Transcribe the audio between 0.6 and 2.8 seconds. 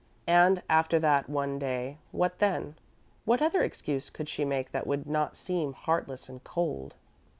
after that one day, what then?